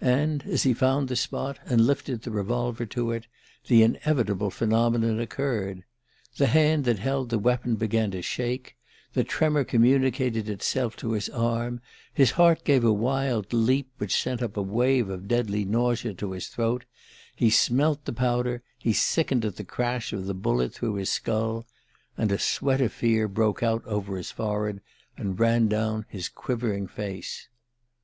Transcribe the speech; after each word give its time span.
And 0.00 0.42
as 0.46 0.64
he 0.64 0.74
found 0.74 1.06
the 1.06 1.14
spot, 1.14 1.60
and 1.64 1.80
lifted 1.86 2.22
the 2.22 2.32
revolver 2.32 2.84
to 2.86 3.12
it, 3.12 3.28
the 3.68 3.84
inevitable 3.84 4.50
phenomenon 4.50 5.20
occurred. 5.20 5.84
The 6.38 6.48
hand 6.48 6.84
that 6.86 6.98
held 6.98 7.28
the 7.30 7.38
weapon 7.38 7.76
began 7.76 8.10
to 8.10 8.20
shake, 8.20 8.74
the 9.12 9.22
tremor 9.22 9.62
communicated 9.62 10.48
itself 10.48 10.96
to 10.96 11.12
his 11.12 11.28
arm, 11.28 11.80
his 12.12 12.32
heart 12.32 12.64
gave 12.64 12.82
a 12.82 12.92
wild 12.92 13.52
leap 13.52 13.88
which 13.98 14.20
sent 14.20 14.42
up 14.42 14.56
a 14.56 14.60
wave 14.62 15.08
of 15.08 15.28
deadly 15.28 15.64
nausea 15.64 16.14
to 16.14 16.32
his 16.32 16.48
throat, 16.48 16.84
he 17.36 17.48
smelt 17.48 18.06
the 18.06 18.12
powder, 18.12 18.64
he 18.76 18.92
sickened 18.92 19.44
at 19.44 19.54
the 19.54 19.62
crash 19.62 20.12
of 20.12 20.26
the 20.26 20.34
bullet 20.34 20.74
through 20.74 20.96
his 20.96 21.10
skull, 21.12 21.64
and 22.18 22.32
a 22.32 22.40
sweat 22.40 22.80
of 22.80 22.92
fear 22.92 23.28
broke 23.28 23.62
out 23.62 23.84
over 23.86 24.16
his 24.16 24.32
forehead 24.32 24.80
and 25.16 25.38
ran 25.38 25.68
down 25.68 26.04
his 26.08 26.28
quivering 26.28 26.88
face... 26.88 27.46